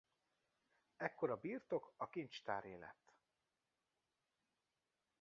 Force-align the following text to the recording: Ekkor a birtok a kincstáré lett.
Ekkor 0.97 1.29
a 1.31 1.35
birtok 1.35 1.93
a 1.97 2.09
kincstáré 2.09 2.75
lett. 2.77 3.15